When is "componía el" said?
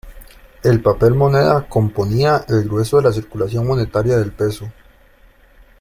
1.69-2.63